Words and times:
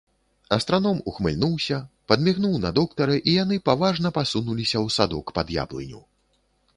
Астраном 0.55 1.01
ухмыльнуўся, 1.09 1.77
падмігнуў 2.11 2.55
на 2.63 2.71
доктара, 2.79 3.17
і 3.29 3.35
яны 3.43 3.55
паважна 3.69 4.07
пасунуліся 4.17 4.77
ў 4.85 4.95
садок 4.97 5.25
пад 5.37 5.47
яблыню. 5.63 6.01